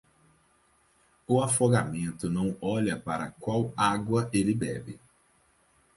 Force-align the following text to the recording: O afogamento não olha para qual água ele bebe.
O 1.27 1.43
afogamento 1.43 2.27
não 2.27 2.57
olha 2.59 2.99
para 2.99 3.29
qual 3.29 3.71
água 3.77 4.27
ele 4.33 4.51
bebe. 4.51 4.99